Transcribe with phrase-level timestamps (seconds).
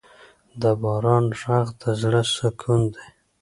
[0.61, 3.07] د باران ږغ د زړه سکون دی.